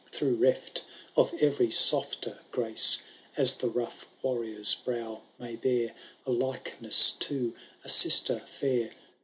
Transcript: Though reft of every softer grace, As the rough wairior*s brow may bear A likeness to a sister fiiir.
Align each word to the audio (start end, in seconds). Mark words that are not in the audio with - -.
Though 0.19 0.29
reft 0.29 0.83
of 1.15 1.31
every 1.39 1.69
softer 1.69 2.39
grace, 2.49 3.03
As 3.37 3.57
the 3.57 3.67
rough 3.69 4.07
wairior*s 4.23 4.73
brow 4.73 5.21
may 5.37 5.55
bear 5.55 5.93
A 6.25 6.31
likeness 6.31 7.11
to 7.19 7.53
a 7.83 7.89
sister 7.89 8.41
fiiir. 8.47 8.93